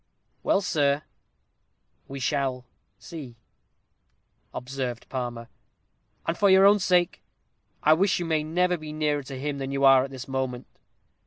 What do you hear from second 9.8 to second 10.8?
are at this moment.